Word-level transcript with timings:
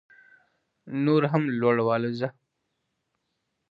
نور 1.05 1.21
هم 1.31 1.43
لوړ 1.59 1.75
والوځه 1.87 2.29